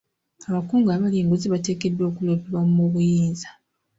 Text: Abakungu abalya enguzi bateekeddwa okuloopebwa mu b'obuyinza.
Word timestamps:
Abakungu 0.49 0.87
abalya 0.89 1.19
enguzi 1.21 1.47
bateekeddwa 1.53 2.03
okuloopebwa 2.09 2.61
mu 2.65 2.73
b'obuyinza. 2.77 3.49